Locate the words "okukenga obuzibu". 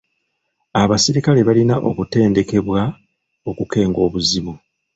3.49-4.53